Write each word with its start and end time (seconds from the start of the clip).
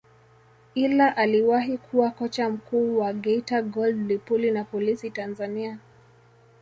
ila 0.75 1.17
aliwahi 1.17 1.77
kuwa 1.77 2.11
kocha 2.11 2.49
mkuu 2.49 2.97
wa 2.99 3.13
Geita 3.13 3.61
Gold 3.61 4.07
Lipuli 4.11 4.51
na 4.51 4.63
Polisi 4.63 5.11
Tanzania 5.11 5.77